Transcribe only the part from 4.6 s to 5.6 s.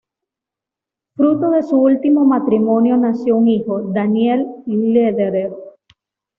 Lederer.